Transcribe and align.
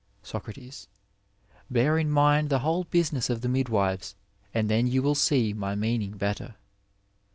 Soc. 0.23 0.51
Bear 1.69 1.99
in 1.99 2.09
mind 2.09 2.49
the 2.49 2.57
whole 2.57 2.85
business 2.85 3.29
of 3.29 3.41
the 3.41 3.47
midwives, 3.47 4.15
and 4.51 4.67
then 4.67 4.87
you 4.87 5.03
wiU 5.03 5.15
see 5.15 5.53
my 5.53 5.75
meaning 5.75 6.17
better. 6.17 6.55